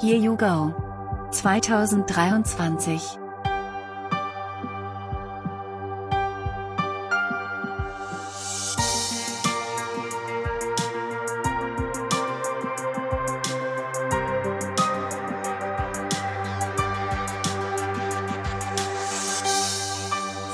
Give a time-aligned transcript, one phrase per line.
[0.00, 0.72] Here You Go
[1.30, 2.96] 2023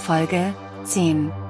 [0.03, 0.55] Folge
[0.87, 1.46] 10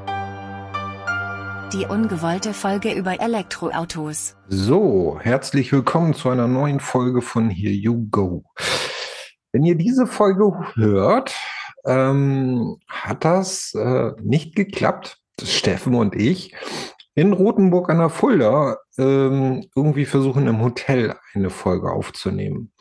[1.72, 4.36] die ungewollte Folge über Elektroautos.
[4.48, 8.44] So, herzlich willkommen zu einer neuen Folge von Here You Go.
[9.50, 11.34] Wenn ihr diese Folge hört,
[11.84, 15.18] ähm, hat das äh, nicht geklappt.
[15.42, 16.54] Steffen und ich
[17.14, 22.72] in Rothenburg an der Fulda ähm, irgendwie versuchen im Hotel eine Folge aufzunehmen.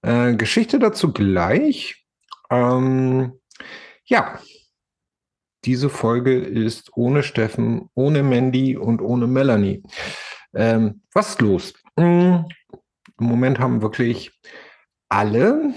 [0.00, 2.06] Äh, Geschichte dazu gleich.
[2.50, 3.34] Ähm,
[4.04, 4.38] ja,
[5.64, 9.82] diese Folge ist ohne Steffen, ohne Mandy und ohne Melanie.
[10.54, 11.74] Ähm, was ist los?
[11.98, 12.44] Hm,
[13.20, 14.32] Im Moment haben wirklich
[15.08, 15.74] alle,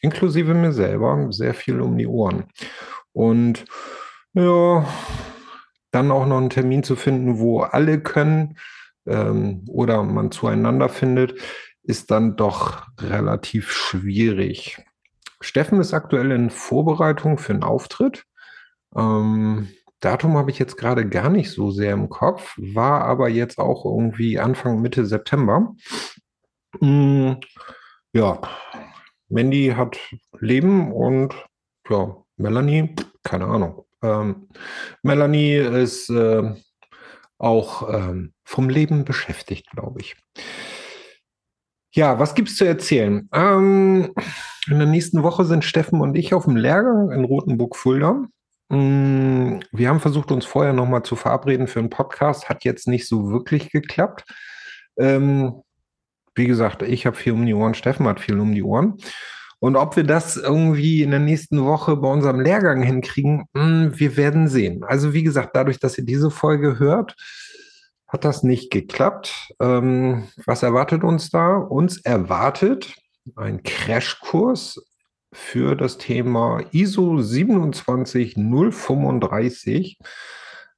[0.00, 2.44] inklusive mir selber, sehr viel um die Ohren.
[3.12, 3.64] Und
[4.32, 4.86] ja,
[5.90, 8.58] dann auch noch einen Termin zu finden, wo alle können
[9.06, 11.38] ähm, oder man zueinander findet,
[11.84, 14.82] ist dann doch relativ schwierig.
[15.40, 18.24] Steffen ist aktuell in Vorbereitung für einen Auftritt.
[18.96, 19.68] Ähm,
[20.00, 23.84] Datum habe ich jetzt gerade gar nicht so sehr im Kopf, war aber jetzt auch
[23.84, 25.74] irgendwie Anfang, Mitte September.
[26.80, 27.32] Mm,
[28.12, 28.40] ja,
[29.28, 29.98] Mandy hat
[30.38, 31.34] Leben und
[31.88, 33.84] ja, Melanie, keine Ahnung.
[34.02, 34.48] Ähm,
[35.02, 36.54] Melanie ist äh,
[37.38, 40.16] auch ähm, vom Leben beschäftigt, glaube ich.
[41.92, 43.28] Ja, was gibt es zu erzählen?
[43.32, 44.12] Ähm,
[44.66, 48.26] in der nächsten Woche sind Steffen und ich auf dem Lehrgang in Rothenburg-Fulda.
[48.68, 52.48] Mm, wir haben versucht, uns vorher nochmal zu verabreden für einen Podcast.
[52.48, 54.24] Hat jetzt nicht so wirklich geklappt.
[54.98, 55.62] Ähm,
[56.34, 58.96] wie gesagt, ich habe viel um die Ohren, Steffen hat viel um die Ohren.
[59.60, 64.16] Und ob wir das irgendwie in der nächsten Woche bei unserem Lehrgang hinkriegen, mm, wir
[64.16, 64.84] werden sehen.
[64.84, 67.16] Also wie gesagt, dadurch, dass ihr diese Folge hört,
[68.08, 69.54] hat das nicht geklappt.
[69.60, 71.56] Ähm, was erwartet uns da?
[71.56, 72.94] Uns erwartet
[73.36, 74.80] ein Crashkurs
[75.34, 79.98] für das Thema ISO 27035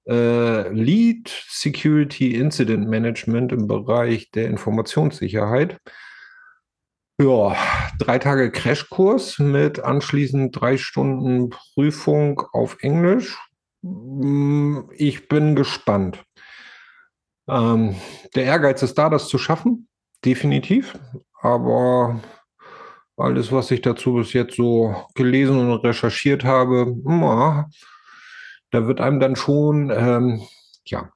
[0.08, 5.78] äh, Lead Security Incident Management im Bereich der Informationssicherheit.
[7.20, 7.56] Ja,
[7.98, 13.38] drei Tage Crashkurs mit anschließend drei Stunden Prüfung auf Englisch.
[13.82, 16.22] Mm, ich bin gespannt.
[17.48, 17.96] Ähm,
[18.34, 19.88] der Ehrgeiz ist da, das zu schaffen,
[20.24, 20.98] definitiv.
[21.40, 22.20] Aber
[23.16, 26.94] alles, was ich dazu bis jetzt so gelesen und recherchiert habe,
[28.70, 30.42] da wird einem dann schon, ähm,
[30.84, 31.10] ja,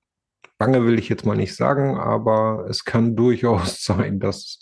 [0.58, 4.58] bange will ich jetzt mal nicht sagen, aber es kann durchaus sein, dass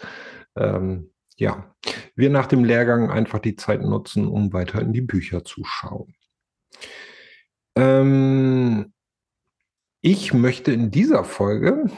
[0.57, 1.73] ähm, ja,
[2.17, 6.15] wir nach dem Lehrgang einfach die Zeit nutzen, um weiter in die Bücher zu schauen.
[7.77, 8.93] Ähm,
[10.01, 11.91] ich möchte in dieser Folge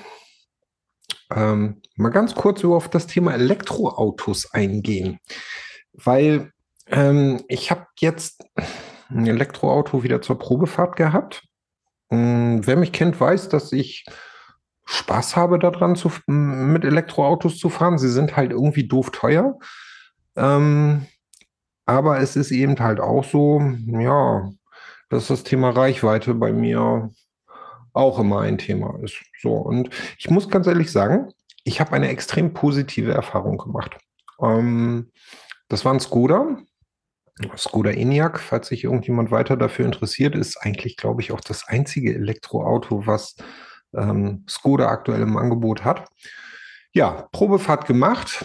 [1.34, 5.18] ähm, mal ganz kurz über auf das Thema Elektroautos eingehen,
[5.92, 6.52] weil
[6.86, 8.44] ähm, ich habe jetzt
[9.08, 11.42] ein Elektroauto wieder zur Probefahrt gehabt.
[12.10, 14.04] Ähm, wer mich kennt, weiß, dass ich
[14.86, 17.98] Spaß habe daran, zu, mit Elektroautos zu fahren.
[17.98, 19.58] Sie sind halt irgendwie doof teuer.
[20.36, 21.06] Ähm,
[21.86, 24.50] aber es ist eben halt auch so, ja,
[25.08, 27.10] dass das Thema Reichweite bei mir
[27.92, 29.20] auch immer ein Thema ist.
[29.40, 31.32] So, und ich muss ganz ehrlich sagen,
[31.64, 33.96] ich habe eine extrem positive Erfahrung gemacht.
[34.42, 35.10] Ähm,
[35.68, 36.58] das war ein Skoda,
[37.56, 42.14] Skoda ENIAC, falls sich irgendjemand weiter dafür interessiert, ist eigentlich, glaube ich, auch das einzige
[42.14, 43.36] Elektroauto, was
[43.94, 46.08] ähm, Skoda aktuell im Angebot hat.
[46.92, 48.44] Ja, Probefahrt gemacht.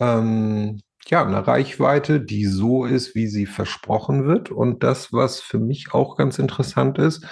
[0.00, 4.50] Ähm, ja, eine Reichweite, die so ist, wie sie versprochen wird.
[4.50, 7.26] Und das, was für mich auch ganz interessant ist,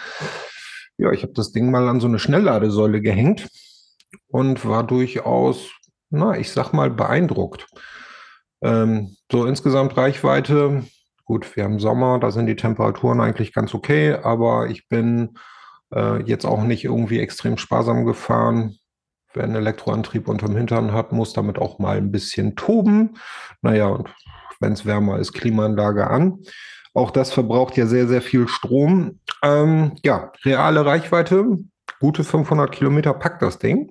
[0.99, 3.49] ja, ich habe das Ding mal an so eine Schnellladesäule gehängt
[4.29, 5.71] und war durchaus,
[6.11, 7.67] na, ich sag mal, beeindruckt.
[8.61, 10.85] Ähm, so insgesamt Reichweite,
[11.25, 15.39] gut, wir haben Sommer, da sind die Temperaturen eigentlich ganz okay, aber ich bin
[15.95, 18.77] äh, jetzt auch nicht irgendwie extrem sparsam gefahren.
[19.35, 23.19] Wer einen Elektroantrieb unterm Hintern hat, muss damit auch mal ein bisschen toben.
[23.63, 24.09] Naja, und
[24.59, 26.43] wenn es wärmer ist, Klimaanlage an.
[26.95, 29.21] Auch das verbraucht ja sehr, sehr viel Strom.
[29.43, 31.59] Ähm, ja, reale Reichweite,
[32.01, 33.91] gute 500 Kilometer packt das Ding.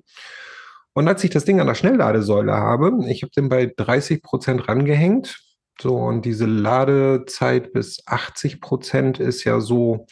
[0.92, 4.68] Und als ich das Ding an der Schnellladesäule habe, ich habe den bei 30 Prozent
[4.68, 5.38] rangehängt.
[5.80, 10.06] So, und diese Ladezeit bis 80 Prozent ist ja so,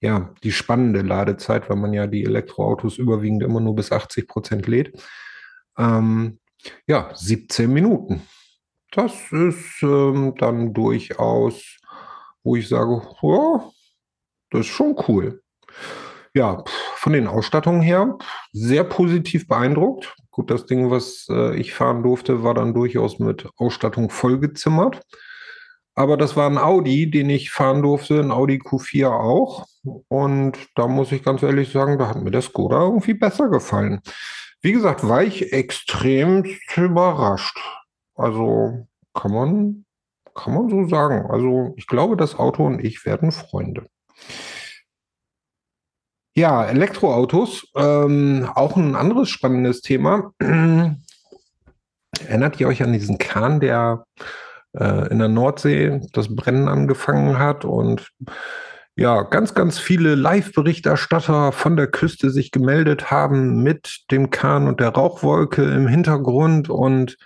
[0.00, 4.68] ja, die spannende Ladezeit, weil man ja die Elektroautos überwiegend immer nur bis 80 Prozent
[4.68, 5.02] lädt.
[5.76, 6.38] Ähm,
[6.86, 8.22] ja, 17 Minuten.
[8.92, 11.77] das ist ähm, dann durchaus,
[12.48, 13.60] wo ich sage, oh,
[14.50, 15.42] das ist schon cool.
[16.32, 16.64] Ja,
[16.94, 18.16] von den Ausstattungen her
[18.52, 20.16] sehr positiv beeindruckt.
[20.30, 25.02] Gut, das Ding, was äh, ich fahren durfte, war dann durchaus mit Ausstattung vollgezimmert.
[25.94, 29.66] Aber das war ein Audi, den ich fahren durfte, ein Audi Q4 auch.
[30.08, 34.00] Und da muss ich ganz ehrlich sagen, da hat mir der Skoda irgendwie besser gefallen.
[34.62, 36.44] Wie gesagt, war ich extrem
[36.76, 37.58] überrascht.
[38.14, 39.84] Also kann man,
[40.38, 41.26] kann man so sagen.
[41.30, 43.86] Also ich glaube, das Auto und ich werden Freunde.
[46.36, 50.32] Ja, Elektroautos, ähm, auch ein anderes spannendes Thema.
[52.26, 54.04] Erinnert ihr euch an diesen Kahn, der
[54.72, 58.08] äh, in der Nordsee das Brennen angefangen hat und
[58.96, 64.80] ja, ganz, ganz viele Live-Berichterstatter von der Küste sich gemeldet haben mit dem Kahn und
[64.80, 67.16] der Rauchwolke im Hintergrund und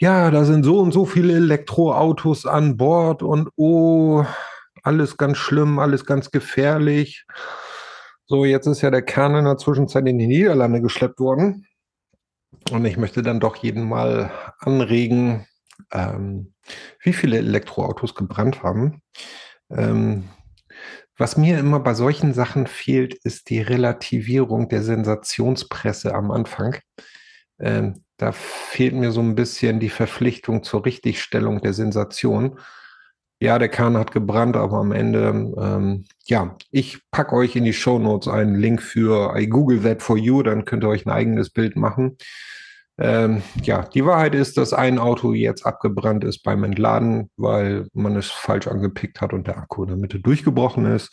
[0.00, 4.24] ja, da sind so und so viele Elektroautos an Bord und oh,
[4.82, 7.26] alles ganz schlimm, alles ganz gefährlich.
[8.26, 11.66] So, jetzt ist ja der Kern in der Zwischenzeit in die Niederlande geschleppt worden.
[12.70, 15.46] Und ich möchte dann doch jeden mal anregen,
[15.92, 16.54] ähm,
[17.02, 19.02] wie viele Elektroautos gebrannt haben.
[19.70, 20.28] Ähm,
[21.18, 26.78] was mir immer bei solchen Sachen fehlt, ist die Relativierung der Sensationspresse am Anfang.
[27.58, 32.58] Ähm, da fehlt mir so ein bisschen die Verpflichtung zur Richtigstellung der Sensation.
[33.40, 37.72] Ja, der Kahn hat gebrannt, aber am Ende, ähm, ja, ich packe euch in die
[37.72, 41.10] Show Notes einen Link für I Google That for You, dann könnt ihr euch ein
[41.10, 42.18] eigenes Bild machen.
[42.98, 48.14] Ähm, ja, die Wahrheit ist, dass ein Auto jetzt abgebrannt ist beim Entladen, weil man
[48.16, 51.10] es falsch angepickt hat und der Akku in der Mitte durchgebrochen ist.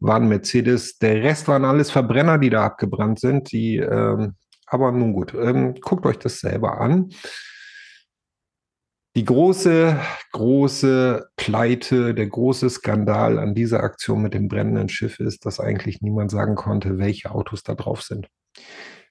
[0.00, 0.96] War ein Mercedes.
[0.96, 3.52] Der Rest waren alles Verbrenner, die da abgebrannt sind.
[3.52, 4.36] Die, ähm,
[4.70, 7.10] aber nun gut, ähm, guckt euch das selber an.
[9.16, 9.98] Die große,
[10.32, 16.00] große Pleite, der große Skandal an dieser Aktion mit dem brennenden Schiff ist, dass eigentlich
[16.02, 18.28] niemand sagen konnte, welche Autos da drauf sind.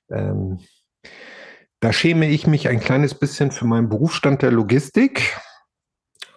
[0.09, 0.59] Ähm,
[1.80, 5.38] da schäme ich mich ein kleines bisschen für meinen Berufsstand der Logistik.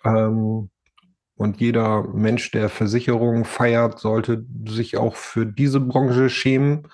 [0.04, 0.70] Ähm,
[1.36, 6.88] und jeder Mensch, der Versicherungen feiert, sollte sich auch für diese Branche schämen,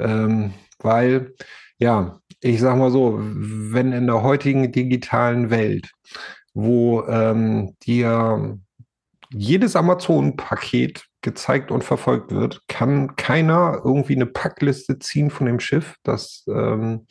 [0.00, 1.34] ähm, weil,
[1.78, 5.90] ja, ich sag mal so, wenn in der heutigen digitalen Welt,
[6.54, 8.58] wo ähm, dir
[9.30, 15.96] jedes Amazon-Paket gezeigt und verfolgt wird, kann keiner irgendwie eine Packliste ziehen von dem Schiff.
[16.02, 17.06] Das ähm,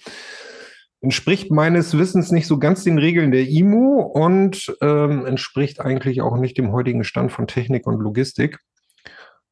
[1.01, 6.37] entspricht meines Wissens nicht so ganz den Regeln der IMO und ähm, entspricht eigentlich auch
[6.37, 8.59] nicht dem heutigen Stand von Technik und Logistik.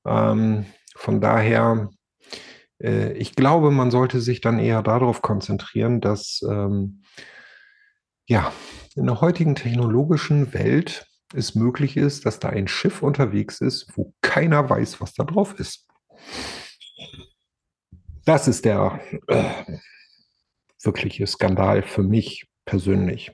[0.06, 0.66] Ähm,
[0.96, 1.90] von daher,
[2.82, 7.04] äh, ich glaube, man sollte sich dann eher darauf konzentrieren, dass ähm,
[8.28, 8.52] ja,
[8.96, 14.14] in der heutigen technologischen Welt es möglich ist, dass da ein Schiff unterwegs ist, wo
[14.22, 15.88] keiner weiß, was da drauf ist.
[18.26, 19.44] Das ist der äh,
[20.82, 23.32] wirkliche Skandal für mich persönlich.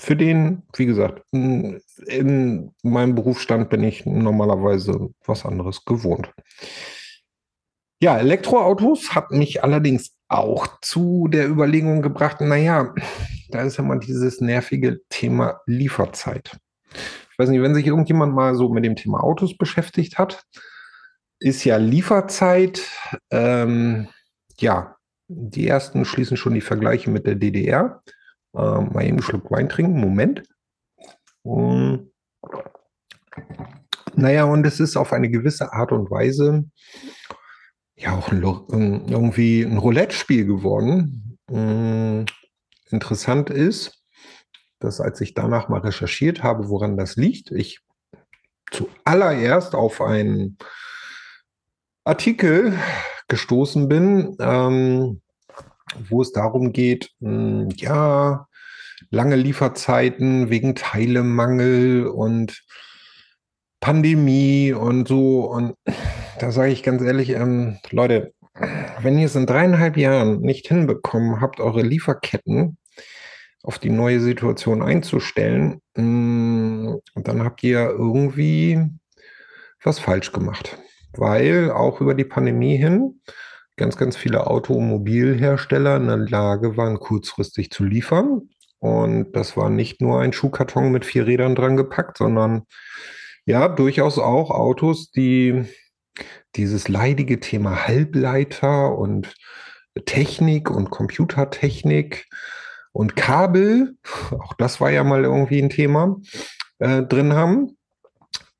[0.00, 6.32] Für den, wie gesagt, in meinem Berufsstand bin ich normalerweise was anderes gewohnt.
[8.00, 12.94] Ja, Elektroautos hat mich allerdings auch zu der Überlegung gebracht, naja,
[13.48, 16.58] da ist ja mal dieses nervige Thema Lieferzeit.
[16.92, 20.44] Ich weiß nicht, wenn sich irgendjemand mal so mit dem Thema Autos beschäftigt hat,
[21.40, 22.82] ist ja Lieferzeit,
[23.30, 24.08] ähm,
[24.58, 24.96] ja,
[25.28, 28.02] die ersten schließen schon die Vergleiche mit der DDR.
[28.54, 30.00] Ähm, mal eben einen Schluck Wein trinken.
[30.00, 30.42] Moment.
[31.42, 32.10] Um,
[34.14, 36.64] naja, und es ist auf eine gewisse Art und Weise
[37.98, 41.38] ja auch ein, irgendwie ein Roulette-Spiel geworden.
[41.50, 42.26] Um,
[42.90, 44.04] interessant ist,
[44.78, 47.80] dass als ich danach mal recherchiert habe, woran das liegt, ich
[48.70, 50.58] zuallererst auf einen
[52.04, 52.78] Artikel
[53.28, 55.20] gestoßen bin, ähm,
[56.08, 58.46] wo es darum geht, mh, hm, ja,
[59.10, 62.62] lange Lieferzeiten wegen Teilemangel und
[63.80, 65.46] Pandemie und so.
[65.50, 65.74] Und
[66.38, 68.32] da sage ich ganz ehrlich, ähm, Leute,
[69.00, 72.78] wenn ihr es in dreieinhalb Jahren nicht hinbekommen habt, eure Lieferketten
[73.62, 78.80] auf die neue Situation einzustellen, mh, hm, dann habt ihr irgendwie
[79.82, 80.78] was falsch gemacht
[81.18, 83.20] weil auch über die Pandemie hin
[83.76, 88.48] ganz, ganz viele Automobilhersteller in der Lage waren, kurzfristig zu liefern.
[88.80, 92.62] Und das war nicht nur ein Schuhkarton mit vier Rädern dran gepackt, sondern
[93.44, 95.64] ja, durchaus auch Autos, die
[96.56, 99.34] dieses leidige Thema Halbleiter und
[100.06, 102.26] Technik und Computertechnik
[102.92, 103.96] und Kabel,
[104.30, 106.16] auch das war ja mal irgendwie ein Thema,
[106.78, 107.76] äh, drin haben.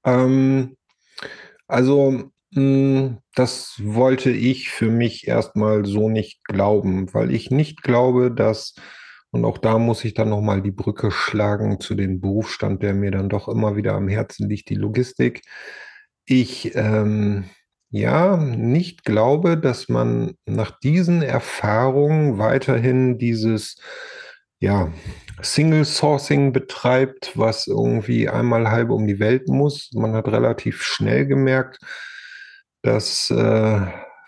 [0.04, 0.76] Ähm,
[1.66, 8.32] also hm, das wollte ich für mich erstmal so nicht glauben, weil ich nicht glaube,
[8.32, 8.74] dass,
[9.30, 13.10] und auch da muss ich dann nochmal die Brücke schlagen zu dem Berufsstand, der mir
[13.10, 15.42] dann doch immer wieder am Herzen liegt, die Logistik.
[16.24, 17.44] Ich ähm,
[17.90, 23.76] ja nicht glaube, dass man nach diesen Erfahrungen weiterhin dieses
[24.60, 24.92] ja,
[25.40, 29.90] Single Sourcing betreibt, was irgendwie einmal halb um die Welt muss.
[29.94, 31.78] Man hat relativ schnell gemerkt,
[32.82, 33.80] dass äh,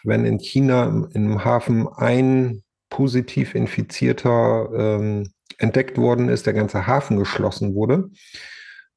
[0.05, 7.17] wenn in China im, Hafen ein positiv infizierter ähm, entdeckt worden ist, der ganze Hafen
[7.17, 8.11] geschlossen wurde.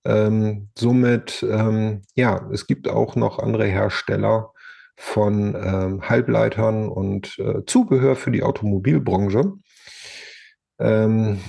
[0.05, 4.51] Ähm, somit, ähm, ja, es gibt auch noch andere Hersteller
[4.95, 9.53] von ähm, Halbleitern und äh, Zubehör für die Automobilbranche.
[10.79, 11.39] Ähm,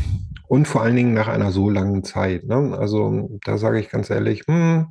[0.47, 2.45] und vor allen Dingen nach einer so langen Zeit.
[2.45, 2.77] Ne?
[2.79, 4.89] Also da sage ich ganz ehrlich, hm,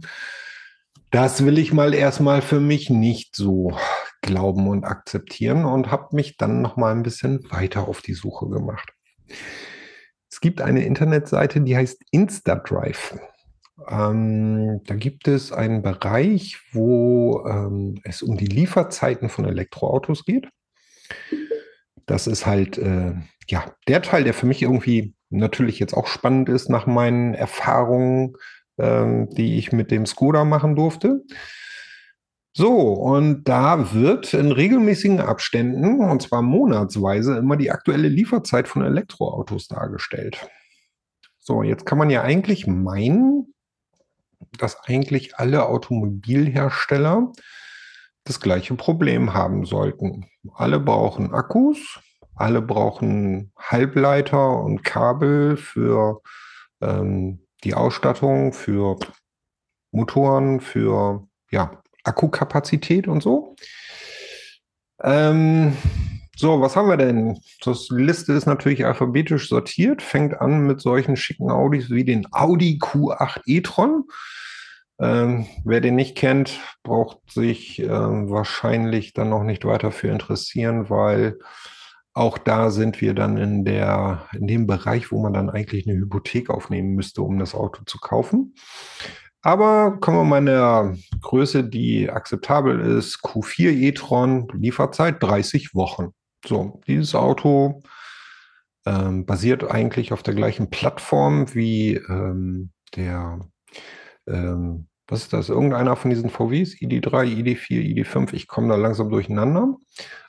[1.12, 3.78] das will ich mal erstmal für mich nicht so
[4.22, 8.50] glauben und akzeptieren und habe mich dann noch mal ein bisschen weiter auf die Suche
[8.50, 8.94] gemacht.
[10.32, 13.20] Es gibt eine Internetseite, die heißt InstaDrive.
[13.88, 20.48] Ähm, da gibt es einen Bereich, wo ähm, es um die Lieferzeiten von Elektroautos geht.
[22.06, 23.14] Das ist halt äh,
[23.48, 28.36] ja der Teil, der für mich irgendwie natürlich jetzt auch spannend ist nach meinen Erfahrungen
[28.78, 31.24] ähm, die ich mit dem Skoda machen durfte.
[32.56, 38.84] So, und da wird in regelmäßigen Abständen, und zwar monatsweise, immer die aktuelle Lieferzeit von
[38.84, 40.48] Elektroautos dargestellt.
[41.40, 43.53] So, jetzt kann man ja eigentlich meinen,
[44.58, 47.32] dass eigentlich alle Automobilhersteller
[48.24, 50.26] das gleiche Problem haben sollten.
[50.54, 52.00] Alle brauchen Akkus,
[52.36, 56.22] alle brauchen Halbleiter und Kabel für
[56.82, 58.98] ähm, die Ausstattung für
[59.92, 63.56] Motoren, für ja, Akkukapazität und so.
[65.02, 65.78] Ähm,
[66.36, 67.40] so, was haben wir denn?
[67.64, 72.80] Das Liste ist natürlich alphabetisch sortiert, fängt an mit solchen schicken Audis wie den Audi
[72.82, 74.06] Q8 e-tron.
[75.00, 80.90] Ähm, wer den nicht kennt, braucht sich ähm, wahrscheinlich dann noch nicht weiter für interessieren,
[80.90, 81.38] weil
[82.14, 85.98] auch da sind wir dann in der, in dem Bereich, wo man dann eigentlich eine
[85.98, 88.56] Hypothek aufnehmen müsste, um das Auto zu kaufen.
[89.42, 93.18] Aber kommen wir mal in der Größe, die akzeptabel ist.
[93.24, 96.14] Q4 e-tron, Lieferzeit 30 Wochen.
[96.46, 97.82] So, dieses Auto
[98.86, 103.40] ähm, basiert eigentlich auf der gleichen Plattform wie ähm, der,
[104.28, 109.10] ähm, was ist das, irgendeiner von diesen VWs, ID3, ID4, ID5, ich komme da langsam
[109.10, 109.78] durcheinander.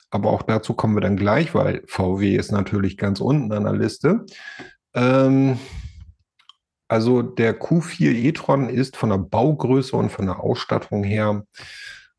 [0.09, 3.73] Aber auch dazu kommen wir dann gleich, weil VW ist natürlich ganz unten an der
[3.73, 4.25] Liste.
[4.93, 5.59] Ähm,
[6.87, 11.43] also der Q4 e-tron ist von der Baugröße und von der Ausstattung her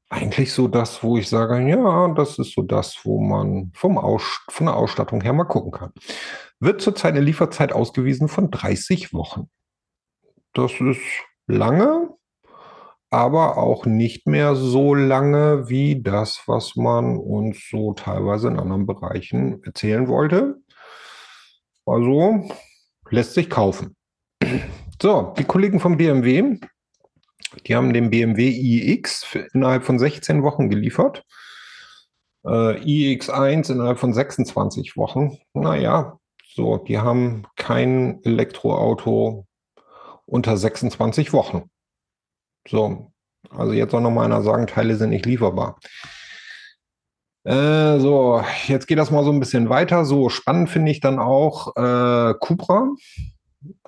[0.08, 4.22] eigentlich so das, wo ich sage, ja, das ist so das, wo man vom Aus
[4.48, 5.92] von der Ausstattung her mal gucken kann.
[6.60, 9.50] Wird zurzeit eine Lieferzeit ausgewiesen von 30 Wochen.
[10.54, 11.00] Das ist
[11.46, 12.10] lange,
[13.10, 18.86] aber auch nicht mehr so lange wie das, was man uns so teilweise in anderen
[18.86, 20.56] Bereichen erzählen wollte.
[21.84, 22.48] Also
[23.10, 23.96] lässt sich kaufen.
[25.00, 26.58] So, die Kollegen vom BMW,
[27.66, 31.24] die haben den BMW iX innerhalb von 16 Wochen geliefert.
[32.44, 35.38] Äh, iX1 innerhalb von 26 Wochen.
[35.52, 36.18] Naja,
[36.54, 39.46] so, die haben kein Elektroauto
[40.26, 41.70] unter 26 Wochen.
[42.68, 43.12] So,
[43.50, 45.78] also jetzt soll noch mal einer sagen, Teile sind nicht lieferbar.
[47.44, 50.04] Äh, so, jetzt geht das mal so ein bisschen weiter.
[50.04, 52.88] So, spannend finde ich dann auch äh, Cupra.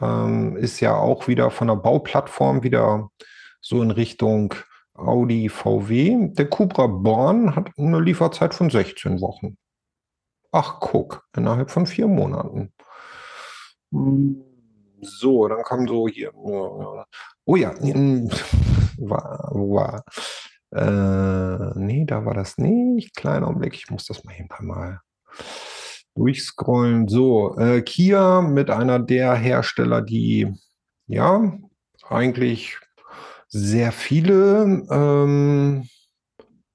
[0.00, 3.11] Ähm, ist ja auch wieder von der Bauplattform wieder
[3.61, 4.55] so in Richtung
[4.95, 6.31] Audi VW.
[6.33, 9.57] Der Cupra Born hat eine Lieferzeit von 16 Wochen.
[10.50, 12.73] Ach, guck, innerhalb von vier Monaten.
[15.00, 16.35] So, dann kam so hier.
[16.35, 17.75] Oh ja,
[18.99, 20.05] war, war
[20.71, 23.17] äh, nee, da war das nicht.
[23.17, 25.00] Kleiner Augenblick, ich muss das mal ein paar Mal
[26.15, 27.09] durchscrollen.
[27.09, 30.53] So, äh, Kia mit einer der Hersteller, die
[31.07, 31.53] ja
[32.09, 32.79] eigentlich
[33.49, 35.88] sehr viele ähm,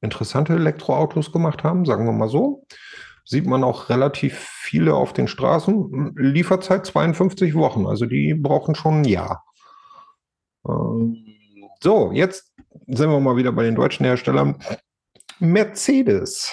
[0.01, 2.65] interessante Elektroautos gemacht haben, sagen wir mal so.
[3.25, 6.15] Sieht man auch relativ viele auf den Straßen.
[6.17, 9.45] Lieferzeit 52 Wochen, also die brauchen schon ein Jahr.
[10.67, 11.25] Ähm,
[11.81, 12.53] so, jetzt
[12.87, 14.57] sind wir mal wieder bei den deutschen Herstellern.
[15.39, 16.51] Mercedes.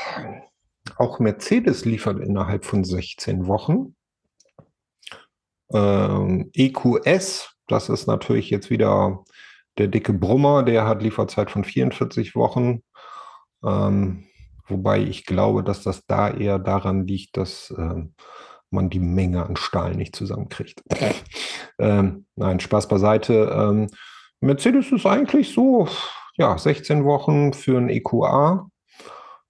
[0.97, 3.95] Auch Mercedes liefert innerhalb von 16 Wochen.
[5.73, 9.25] Ähm, EQS, das ist natürlich jetzt wieder
[9.79, 12.83] der dicke Brummer, der hat Lieferzeit von 44 Wochen.
[13.65, 14.25] Ähm,
[14.67, 18.03] wobei ich glaube, dass das da eher daran liegt, dass äh,
[18.71, 20.83] man die Menge an Stahl nicht zusammenkriegt.
[21.79, 23.51] ähm, nein, Spaß beiseite.
[23.55, 23.89] Ähm,
[24.41, 25.89] Mercedes ist eigentlich so,
[26.37, 28.71] ja, 16 Wochen für ein EQA.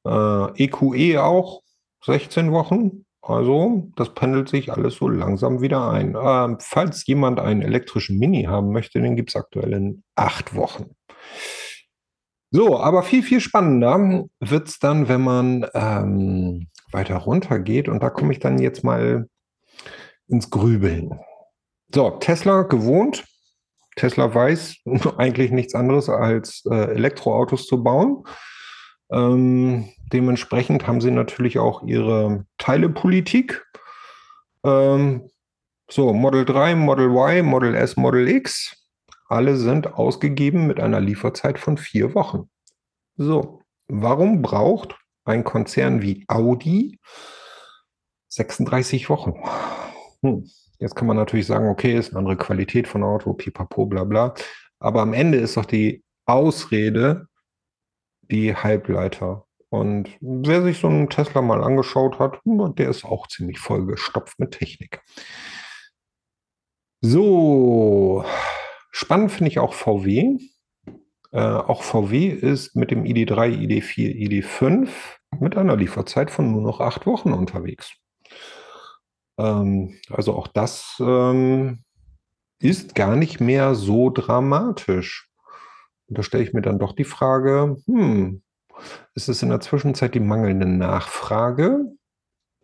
[0.06, 1.62] Äh, EQE e auch
[2.04, 3.04] 16 Wochen.
[3.22, 6.16] Also, das pendelt sich alles so langsam wieder ein.
[6.20, 10.96] Ähm, falls jemand einen elektrischen Mini haben möchte, den gibt es aktuell in acht Wochen.
[12.50, 17.88] So, aber viel, viel spannender wird es dann, wenn man ähm, weiter runter geht.
[17.88, 19.28] Und da komme ich dann jetzt mal
[20.26, 21.20] ins Grübeln.
[21.94, 23.24] So, Tesla gewohnt.
[23.96, 24.76] Tesla weiß
[25.18, 28.24] eigentlich nichts anderes als äh, Elektroautos zu bauen.
[29.12, 33.64] Ähm, dementsprechend haben sie natürlich auch ihre Teilepolitik.
[34.64, 35.30] Ähm,
[35.90, 38.76] so, Model 3, Model Y, Model S, Model X,
[39.28, 42.48] alle sind ausgegeben mit einer Lieferzeit von vier Wochen.
[43.16, 46.98] So, warum braucht ein Konzern wie Audi
[48.28, 49.34] 36 Wochen?
[50.22, 50.48] Hm.
[50.78, 54.34] Jetzt kann man natürlich sagen, okay, ist eine andere Qualität von Auto, pipapo, bla bla.
[54.78, 57.26] Aber am Ende ist doch die Ausrede,
[58.30, 59.46] die Halbleiter.
[59.68, 64.52] Und wer sich so einen Tesla mal angeschaut hat, der ist auch ziemlich vollgestopft mit
[64.52, 65.00] Technik.
[67.00, 68.24] So,
[68.90, 70.38] spannend finde ich auch VW.
[71.32, 74.88] Äh, auch VW ist mit dem ID3, ID4, ID5
[75.38, 77.94] mit einer Lieferzeit von nur noch acht Wochen unterwegs.
[79.38, 81.84] Ähm, also auch das ähm,
[82.58, 85.29] ist gar nicht mehr so dramatisch.
[86.10, 88.42] Und da stelle ich mir dann doch die Frage, hm,
[89.14, 91.84] ist es in der Zwischenzeit die mangelnde Nachfrage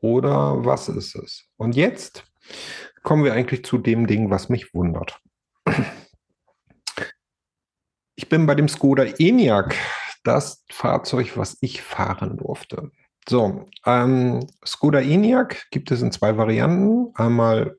[0.00, 1.44] oder was ist es?
[1.56, 2.24] Und jetzt
[3.04, 5.20] kommen wir eigentlich zu dem Ding, was mich wundert.
[8.16, 9.76] Ich bin bei dem Skoda ENIAC,
[10.24, 12.90] das Fahrzeug, was ich fahren durfte.
[13.28, 17.12] So, ähm, Skoda ENIAC gibt es in zwei Varianten.
[17.14, 17.76] Einmal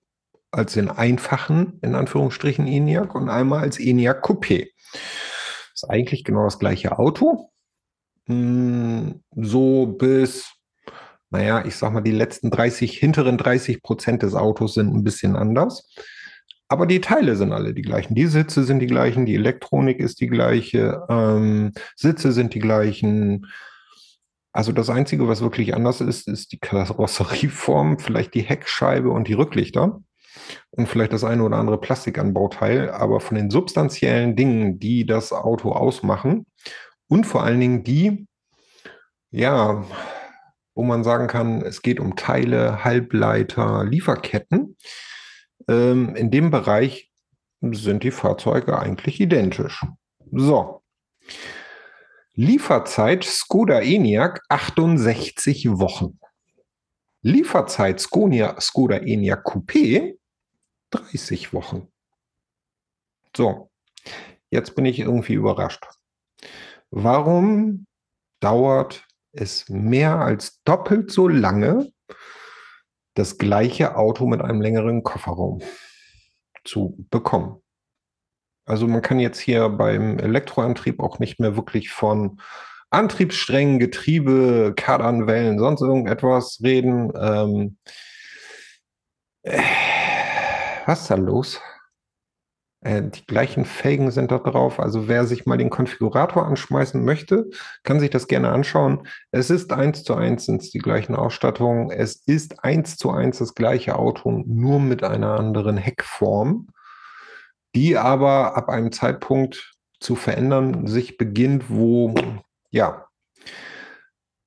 [0.52, 4.70] als den einfachen, in Anführungsstrichen, ENIAC und einmal als ENIAC Coupé.
[5.78, 7.52] Ist eigentlich genau das gleiche Auto.
[8.26, 10.52] Hm, so bis,
[11.30, 15.36] naja, ich sag mal, die letzten 30, hinteren 30 Prozent des Autos sind ein bisschen
[15.36, 15.88] anders.
[16.68, 18.16] Aber die Teile sind alle die gleichen.
[18.16, 23.46] Die Sitze sind die gleichen, die Elektronik ist die gleiche, ähm, Sitze sind die gleichen.
[24.54, 29.34] Also das Einzige, was wirklich anders ist, ist die Karosserieform, vielleicht die Heckscheibe und die
[29.34, 30.02] Rücklichter
[30.72, 35.72] und vielleicht das eine oder andere Plastikanbauteil, aber von den substanziellen Dingen, die das Auto
[35.72, 36.46] ausmachen
[37.08, 38.28] und vor allen Dingen die,
[39.32, 39.86] ja,
[40.76, 44.78] wo man sagen kann, es geht um Teile, Halbleiter, Lieferketten.
[45.68, 47.12] Ähm, in dem Bereich
[47.62, 49.84] sind die Fahrzeuge eigentlich identisch.
[50.32, 50.84] So.
[52.34, 56.20] Lieferzeit Skoda ENIAC 68 Wochen.
[57.24, 60.18] Lieferzeit Skoda, Skoda ENIAC Coupé
[60.92, 61.88] 30 Wochen.
[63.36, 63.70] So,
[64.50, 65.86] jetzt bin ich irgendwie überrascht.
[66.90, 67.86] Warum
[68.40, 71.92] dauert es mehr als doppelt so lange,
[73.14, 75.62] das gleiche Auto mit einem längeren Kofferraum
[76.64, 77.62] zu bekommen?
[78.66, 82.42] Also man kann jetzt hier beim Elektroantrieb auch nicht mehr wirklich von
[82.90, 87.12] Antriebssträngen, Getriebe, Kardanwellen, sonst irgendetwas reden.
[87.18, 87.78] Ähm,
[89.44, 89.62] äh,
[90.88, 91.62] da los?
[92.82, 94.80] Äh, die gleichen Felgen sind da drauf.
[94.80, 97.50] Also wer sich mal den Konfigurator anschmeißen möchte,
[97.84, 99.08] kann sich das gerne anschauen.
[99.32, 101.92] Es ist eins zu eins sind die gleichen Ausstattungen.
[101.92, 106.68] Es ist eins zu eins das gleiche Auto, nur mit einer anderen Heckform,
[107.76, 112.14] die aber ab einem Zeitpunkt zu verändern sich beginnt, wo
[112.70, 113.08] ja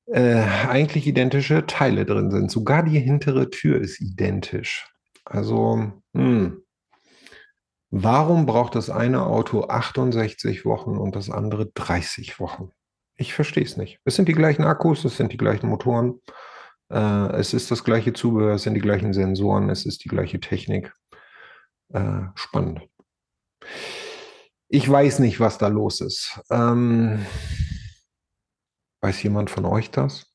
[0.06, 2.50] äh, eigentlich identische Teile drin sind.
[2.50, 4.89] Sogar die hintere Tür ist identisch.
[5.30, 6.64] Also, hm.
[7.92, 12.70] Warum braucht das eine Auto 68 Wochen und das andere 30 Wochen?
[13.16, 13.98] Ich verstehe es nicht.
[14.04, 16.20] Es sind die gleichen Akkus, es sind die gleichen Motoren,
[16.88, 20.38] äh, es ist das gleiche Zubehör, es sind die gleichen Sensoren, es ist die gleiche
[20.38, 20.92] Technik.
[21.92, 22.82] Äh, spannend.
[24.68, 26.40] Ich weiß nicht, was da los ist.
[26.48, 27.26] Ähm,
[29.02, 30.29] weiß jemand von euch das?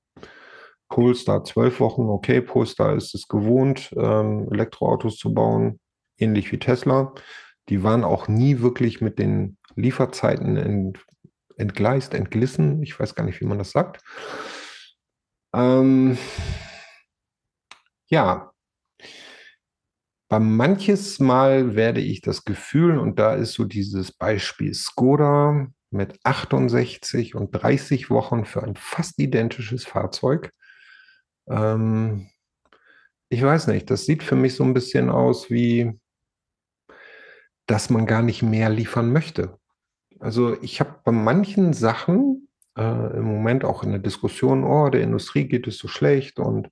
[0.89, 5.79] Polestar zwölf Wochen, okay, Polestar ist es gewohnt, ähm, Elektroautos zu bauen,
[6.17, 7.13] ähnlich wie Tesla.
[7.69, 11.05] Die waren auch nie wirklich mit den Lieferzeiten ent,
[11.57, 12.83] entgleist, entglissen.
[12.83, 14.03] Ich weiß gar nicht, wie man das sagt.
[15.53, 16.17] Ähm,
[18.07, 18.51] ja,
[20.27, 26.19] bei manches Mal werde ich das Gefühl, und da ist so dieses Beispiel Skoda mit
[26.23, 30.51] 68 und 30 Wochen für ein fast identisches Fahrzeug.
[31.47, 32.27] Ähm,
[33.29, 35.99] ich weiß nicht, das sieht für mich so ein bisschen aus wie,
[37.65, 39.57] dass man gar nicht mehr liefern möchte.
[40.19, 45.01] Also ich habe bei manchen Sachen äh, im Moment auch in der Diskussion, oh, der
[45.01, 46.69] Industrie geht es so schlecht und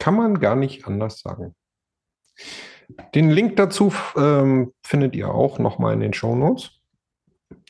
[0.00, 1.54] Kann man gar nicht anders sagen.
[3.14, 6.70] Den Link dazu ähm, findet ihr auch nochmal in den Show Notes.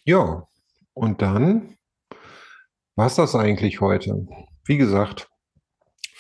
[0.04, 0.46] Ja,
[0.92, 1.76] und dann
[2.96, 4.26] war es das eigentlich heute.
[4.64, 5.28] Wie gesagt,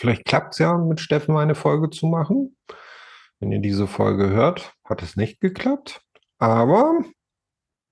[0.04, 2.56] Vielleicht klappt es ja, mit Steffen eine Folge zu machen.
[3.38, 6.02] Wenn ihr diese Folge hört, hat es nicht geklappt.
[6.38, 6.98] Aber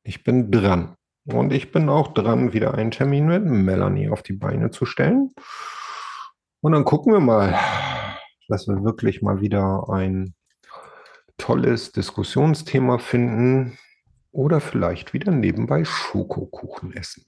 [0.02, 0.96] ich bin dran.
[1.24, 5.30] Und ich bin auch dran, wieder einen Termin mit Melanie auf die Beine zu stellen.
[6.60, 7.56] Und dann gucken wir mal,
[8.48, 10.34] dass wir wirklich mal wieder ein
[11.42, 13.76] tolles Diskussionsthema finden
[14.30, 17.24] oder vielleicht wieder nebenbei Schokokuchen essen.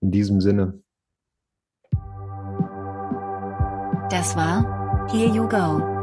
[0.00, 0.80] In diesem Sinne,
[4.10, 5.93] Das war Here You Go.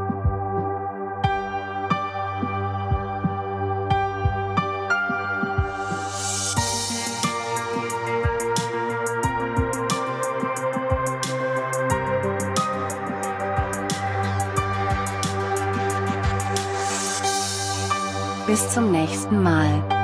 [19.02, 20.01] Nächsten Mal.